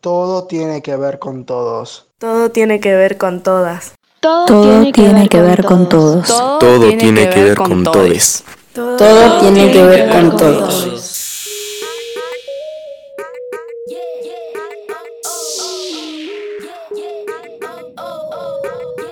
[0.00, 2.06] Todo tiene que ver con todos.
[2.16, 3.92] Todo tiene que ver con todas.
[4.20, 4.92] Todo, tiene,
[5.28, 6.26] que, ver con todos.
[6.26, 8.44] Todo tiene que ver con todos.
[8.72, 11.26] Todo tiene que ver con todos.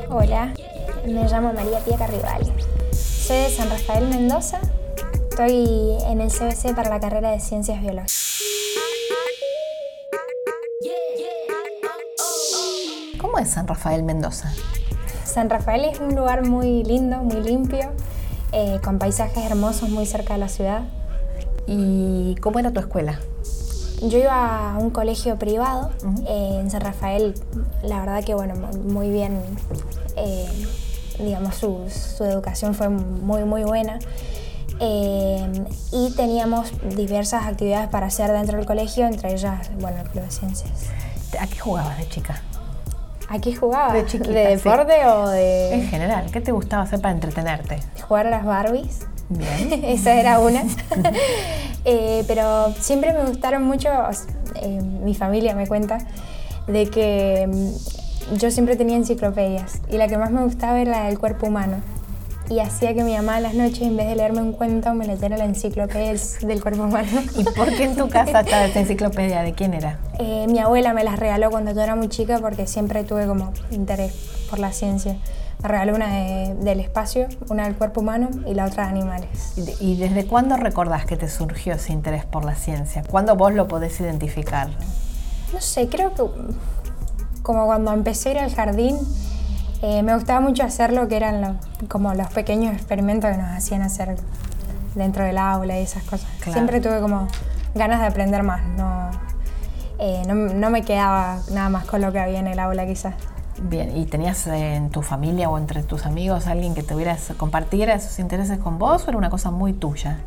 [0.09, 0.55] Hola,
[1.05, 2.51] me llamo María Pía Carribal.
[2.93, 4.59] Soy de San Rafael Mendoza.
[5.29, 8.28] Estoy en el CBC para la carrera de Ciencias Biológicas.
[13.19, 14.53] ¿Cómo es San Rafael Mendoza?
[15.25, 17.91] San Rafael es un lugar muy lindo, muy limpio,
[18.53, 20.83] eh, con paisajes hermosos muy cerca de la ciudad.
[21.67, 23.19] ¿Y cómo era tu escuela?
[24.03, 25.91] Yo iba a un colegio privado
[26.29, 27.35] eh, en San Rafael,
[27.83, 28.55] la verdad que bueno,
[28.85, 29.43] muy bien,
[30.17, 30.47] eh,
[31.19, 33.99] digamos, su, su, educación fue muy, muy buena.
[34.81, 40.31] y teníamos diversas actividades para hacer dentro del colegio, entre ellas, bueno, el Club de
[40.31, 40.91] Ciencias.
[41.41, 42.41] ¿A qué jugabas de chica?
[43.29, 43.93] ¿A qué jugaba?
[43.93, 45.75] De chiquita, ¿De deporte o de...?
[45.75, 47.79] En general, ¿qué te gustaba hacer para entretenerte?
[48.07, 49.07] Jugar a las Barbies.
[49.29, 49.73] Bien.
[49.85, 50.63] Esa era una.
[51.85, 53.89] Eh, pero siempre me gustaron mucho,
[54.57, 55.99] eh, mi familia me cuenta,
[56.67, 61.05] de que mm, yo siempre tenía enciclopedias y la que más me gustaba era la
[61.07, 61.77] del cuerpo humano
[62.51, 65.07] y hacía que mi mamá a las noches, en vez de leerme un cuento, me
[65.07, 67.09] leyera la enciclopedia del cuerpo humano.
[67.37, 69.43] ¿Y por qué en tu casa estaba esta enciclopedia?
[69.43, 69.99] ¿De quién era?
[70.19, 73.53] Eh, mi abuela me las regaló cuando yo era muy chica porque siempre tuve como
[73.71, 74.15] interés
[74.49, 75.17] por la ciencia.
[75.63, 79.55] Me regaló una del espacio, una del cuerpo humano y la otra de animales.
[79.81, 83.03] ¿Y desde cuándo recordás que te surgió ese interés por la ciencia?
[83.03, 84.69] ¿Cuándo vos lo podés identificar?
[85.53, 86.23] No sé, creo que
[87.43, 88.99] como cuando empecé a ir al jardín,
[89.81, 93.83] eh, me gustaba mucho hacer lo que eran como los pequeños experimentos que nos hacían
[93.83, 94.17] hacer
[94.95, 96.29] dentro del aula y esas cosas.
[96.43, 97.29] Siempre tuve como
[97.75, 98.61] ganas de aprender más,
[100.01, 103.15] eh, no, no, me quedaba nada más con lo que había en el aula quizás.
[103.61, 108.19] Bien, ¿y tenías en tu familia o entre tus amigos alguien que tuvieras compartiera esos
[108.21, 110.19] intereses con vos o era una cosa muy tuya?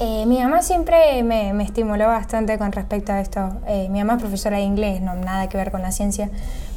[0.00, 3.50] Eh, mi mamá siempre me, me, estimuló bastante con respecto a esto.
[3.90, 6.30] mi mamá es profesora de inglés, no nada que ver con la ciencia,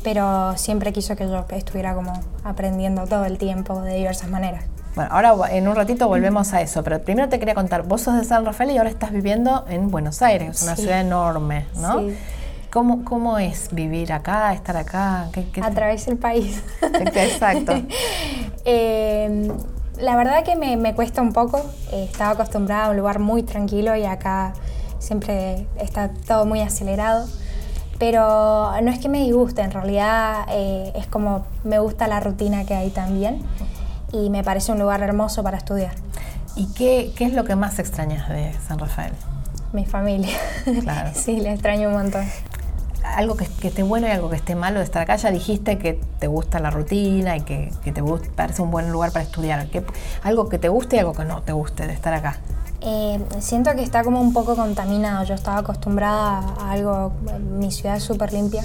[0.04, 2.14] pero siempre quiso que yo estuviera como
[2.44, 4.64] aprendiendo todo el tiempo de diversas maneras.
[4.96, 8.18] Bueno, ahora en un ratito volvemos a eso, pero primero te quería contar, vos sos
[8.18, 12.00] de San Rafael y ahora estás viviendo en Buenos Aires, es una ciudad enorme, ¿no?
[12.00, 12.18] Sí.
[12.72, 15.28] ¿Cómo, ¿Cómo, es vivir acá, estar acá?
[15.34, 16.64] ¿Qué, qué a través del país.
[16.82, 17.74] Exacto.
[18.66, 19.52] eh,
[20.00, 23.44] la verdad que me, me cuesta un poco, eh, estaba acostumbrada a un lugar muy
[23.44, 24.54] tranquilo y acá
[25.00, 27.28] siempre está todo muy acelerado
[28.02, 32.66] pero no es que me disguste, en realidad eh, es como me gusta la rutina
[32.66, 33.44] que hay también
[34.12, 35.94] y me parece un lugar hermoso para estudiar.
[36.56, 39.14] ¿Y qué, qué es lo que más extrañas de San Rafael?
[39.72, 40.36] Mi familia.
[40.82, 41.12] Claro.
[41.14, 42.26] sí, la extraño un montón.
[43.04, 45.78] Algo que, que, esté bueno y algo que esté malo de estar acá, ya dijiste
[45.78, 48.02] que te gusta la rutina y que, que te
[48.36, 49.68] parece un buen lugar para estudiar.
[49.68, 49.86] ¿Qué,
[50.24, 52.40] algo que te guste y algo que no te guste de estar acá.
[52.84, 55.24] Eh, siento que está como un poco contaminado.
[55.24, 58.64] Yo estaba acostumbrada a algo, mi ciudad es súper limpia.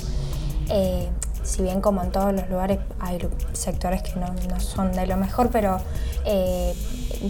[0.68, 1.08] Eh,
[1.42, 3.18] si bien como en todos los lugares hay
[3.52, 5.78] sectores que no, no son de lo mejor, pero
[6.24, 6.74] eh,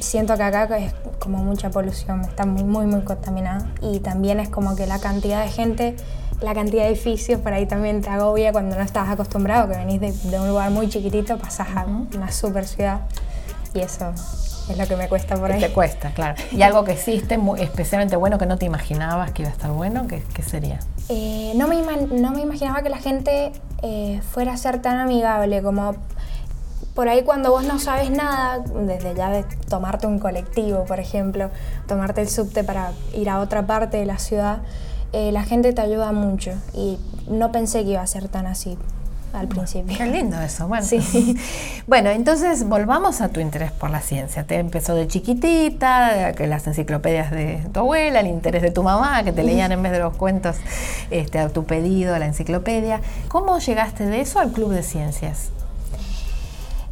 [0.01, 3.69] siento que acá es como mucha polución, está muy, muy, muy contaminada.
[3.83, 5.97] Y también es como que la cantidad de gente,
[6.41, 10.01] la cantidad de edificios, por ahí también te agobia cuando no estás acostumbrado, que venís
[10.01, 13.01] de, de un lugar muy chiquitito, pasás a una super ciudad
[13.75, 14.13] y eso
[14.69, 15.61] es lo que me cuesta por ahí.
[15.61, 16.35] Te cuesta, claro.
[16.51, 19.71] ¿Y algo que hiciste muy, especialmente bueno que no te imaginabas que iba a estar
[19.71, 20.07] bueno?
[20.09, 20.81] ¿Qué, qué sería?
[21.09, 25.63] Eh, no, me no me imaginaba que la gente eh, fuera a ser tan amigable
[25.63, 25.95] como
[26.95, 31.51] por ahí cuando vos no sabes nada, desde ya de tomarte un colectivo, por ejemplo,
[31.87, 34.61] tomarte el subte para ir a otra parte de la ciudad,
[35.13, 36.99] eh, la gente te ayuda mucho y
[37.29, 38.79] no pensé que iba a ser tan así
[39.41, 39.97] al principio.
[39.97, 40.85] Qué lindo eso, bueno.
[40.85, 41.37] Sí.
[41.87, 44.45] bueno, entonces volvamos a tu interés por la ciencia.
[44.45, 49.23] Te empezó de chiquitita, que las enciclopedias de tu abuela, el interés de tu mamá,
[49.25, 50.57] que te leían en vez de los cuentos
[51.11, 53.01] este, a tu pedido, la enciclopedia.
[53.29, 55.51] ¿Cómo llegaste de eso al Club de Ciencias?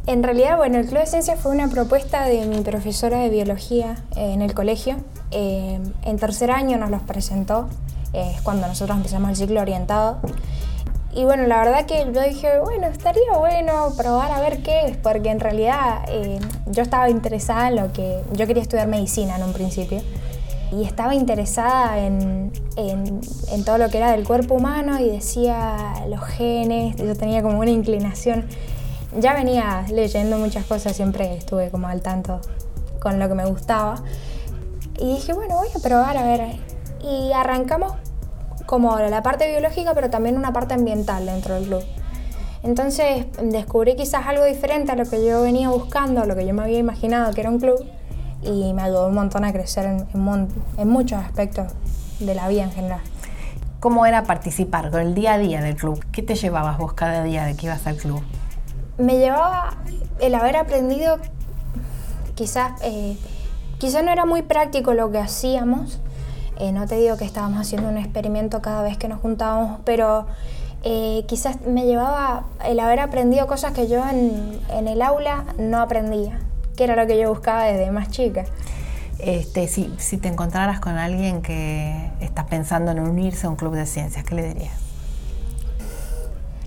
[0.07, 3.95] En realidad, bueno, el Club de Ciencias fue una propuesta de mi profesora de biología
[4.15, 4.97] eh, en el colegio.
[5.31, 7.67] Eh, en tercer año nos los presentó,
[8.13, 10.19] eh, es cuando nosotros empezamos el ciclo orientado.
[11.15, 14.97] Y bueno, la verdad que yo dije, bueno, estaría bueno probar a ver qué es,
[14.97, 18.21] porque en realidad eh, yo estaba interesada en lo que...
[18.33, 20.01] Yo quería estudiar medicina en un principio
[20.73, 26.05] y estaba interesada en, en, en, todo lo que era del cuerpo humano y decía
[26.09, 28.45] los genes, yo tenía como una inclinación.
[29.17, 32.41] Ya venía leyendo muchas cosas, siempre estuve como al tanto
[32.99, 34.03] con lo que me gustaba.
[34.99, 36.57] Y dije, bueno, voy a probar a ver.
[37.01, 37.93] Y arrancamos
[38.65, 41.83] como la parte biológica, pero también una parte ambiental dentro del club.
[42.63, 46.53] Entonces descubrí quizás algo diferente a lo que yo venía buscando, a lo que yo
[46.53, 47.85] me había imaginado que era un club,
[48.41, 50.07] y me ayudó un montón a crecer en,
[50.77, 51.73] en muchos aspectos
[52.19, 53.01] de la vida en general.
[53.79, 56.03] ¿Cómo era participar con el día a día del club?
[56.11, 58.21] ¿Qué te llevabas vos cada día de que ibas al club?
[58.97, 59.77] Me llevaba
[60.19, 61.19] el haber aprendido,
[62.33, 63.15] quizás, eh,
[63.77, 65.99] quizás no era muy práctico lo que hacíamos,
[66.57, 70.25] eh, no te digo que estábamos haciendo un experimento cada vez que nos juntábamos, pero
[70.83, 75.81] eh, quizás me llevaba el haber aprendido cosas que yo en, en el aula no
[75.81, 76.39] aprendía,
[76.77, 78.45] que era lo que yo buscaba desde más chica.
[79.19, 83.73] Este, si, si, te encontraras con alguien que estás pensando en unirse a un club
[83.73, 84.73] de ciencias, ¿qué le dirías?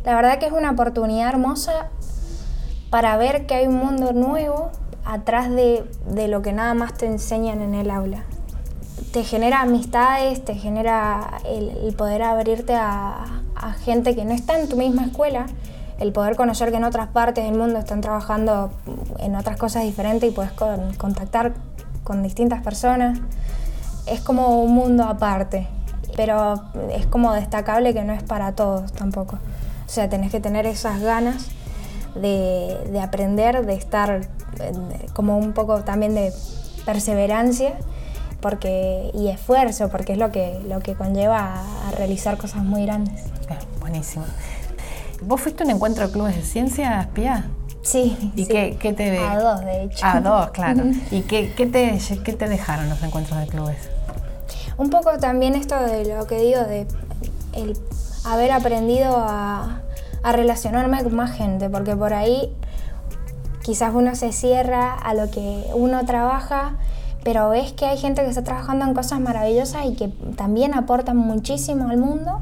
[0.04, 1.88] La verdad que es una oportunidad hermosa
[2.90, 4.70] para ver que hay un mundo nuevo
[5.04, 8.24] atrás de, de lo que nada más te enseñan en el aula.
[9.12, 13.24] Te genera amistades, te genera el, poder abrirte a,
[13.84, 15.46] gente que no está en tu misma escuela,
[15.98, 18.70] el poder conocer que en otras partes del mundo están trabajando
[19.18, 21.54] en otras cosas diferentes y puedes con, contactar
[22.04, 23.18] con distintas personas.
[24.06, 25.66] Es como un mundo aparte,
[26.16, 26.54] pero
[26.92, 29.38] es como destacable que no es para todos tampoco.
[29.86, 31.48] O sea, tenés que tener esas ganas
[32.14, 34.28] de, de aprender, de estar
[35.14, 36.32] como un poco también de
[36.84, 37.74] perseverancia
[38.40, 42.84] porque, y esfuerzo, porque es lo que, lo que conlleva a, a realizar cosas muy
[42.84, 43.24] grandes.
[43.80, 44.24] buenísimo.
[45.22, 47.46] ¿Vos fuiste a un encuentro de clubes de ciencias, Pia?
[47.82, 48.32] Sí.
[48.36, 48.50] ¿Y sí.
[48.50, 50.06] Qué, qué, te A dos, de hecho.
[50.06, 50.84] A dos, claro.
[51.10, 53.78] ¿Y qué, qué, te, qué te dejaron los encuentros de clubes?
[54.76, 56.86] Un poco también esto de lo que digo, de
[57.54, 57.76] el
[58.24, 59.80] haber aprendido a,
[60.22, 62.54] a relacionarme con más gente, porque por ahí
[63.62, 66.76] quizás uno se cierra a lo que uno trabaja,
[67.28, 71.18] pero ves que hay gente que está trabajando en cosas maravillosas y que también aportan
[71.18, 72.40] muchísimo al mundo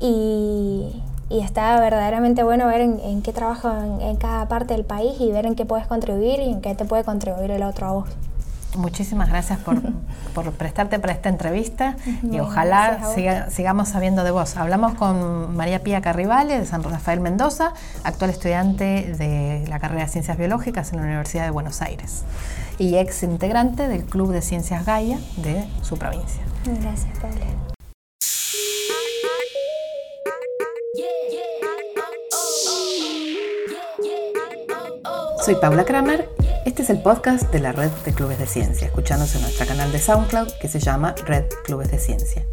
[0.00, 5.20] y, está verdaderamente bueno ver en, en qué trabaja en, en, cada parte del país
[5.20, 7.92] y ver en qué puedes contribuir y en qué te puede contribuir el otro a
[7.92, 8.08] vos.
[8.76, 9.80] Muchísimas gracias por,
[10.34, 14.56] por prestarte para esta entrevista y ojalá siga, sigamos sabiendo de vos.
[14.56, 17.72] Hablamos con María Pía Carrivale de San Rafael Mendoza,
[18.04, 22.24] actual estudiante de la carrera de Ciencias Biológicas en la Universidad de Buenos Aires
[22.78, 26.42] y ex integrante del Club de Ciencias Gaia de su provincia.
[26.64, 27.46] Gracias, Paula.
[35.44, 36.28] Soy Paula Kramer.
[36.66, 38.88] Este es el podcast de la Red de Clubes de Ciencia.
[38.88, 42.44] Escuchanos en nuestro canal de SoundCloud que se llama Red Clubes de Ciencia.